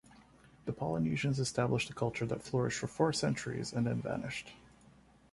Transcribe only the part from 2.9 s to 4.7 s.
centuries and then vanished.